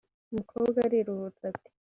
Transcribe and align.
umukobwa 0.31 0.77
ariruhutsa 0.87 1.43
ati 1.51 1.69